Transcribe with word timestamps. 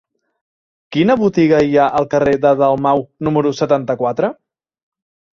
Quina 0.95 1.15
botiga 1.23 1.59
hi 1.67 1.75
ha 1.81 1.85
al 1.99 2.07
carrer 2.13 2.33
de 2.45 2.53
Dalmau 2.61 3.03
número 3.27 3.51
setanta-quatre? 3.59 4.31